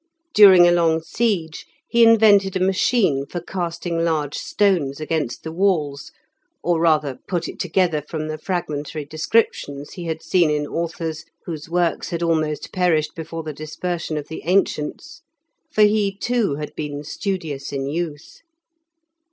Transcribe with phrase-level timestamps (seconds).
[0.33, 6.11] During a long siege, he invented a machine for casting large stones against the walls,
[6.63, 11.69] or rather put it together from the fragmentary descriptions he had seen in authors, whose
[11.69, 15.21] works had almost perished before the dispersion of the ancients;
[15.71, 18.41] for he, too, had been studious in youth.